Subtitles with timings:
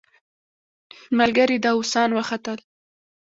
[1.17, 2.59] ملګري داووسان وختل.